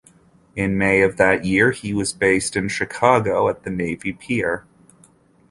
[0.55, 4.65] In May of that year, he was based in Chicago at the Navy Pier.